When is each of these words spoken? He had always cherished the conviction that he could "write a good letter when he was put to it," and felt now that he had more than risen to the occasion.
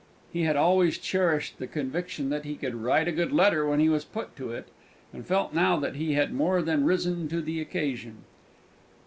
He 0.33 0.45
had 0.45 0.55
always 0.55 0.97
cherished 0.97 1.59
the 1.59 1.67
conviction 1.67 2.29
that 2.31 2.43
he 2.43 2.55
could 2.55 2.73
"write 2.73 3.07
a 3.07 3.11
good 3.11 3.31
letter 3.31 3.67
when 3.67 3.79
he 3.79 3.87
was 3.87 4.03
put 4.03 4.35
to 4.37 4.49
it," 4.51 4.65
and 5.13 5.27
felt 5.27 5.53
now 5.53 5.77
that 5.77 5.93
he 5.95 6.13
had 6.13 6.33
more 6.33 6.63
than 6.63 6.85
risen 6.85 7.27
to 7.27 7.39
the 7.39 7.61
occasion. 7.61 8.23